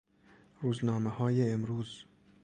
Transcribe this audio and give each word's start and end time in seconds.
روزنامههای 0.61 1.51
امروز 1.53 2.05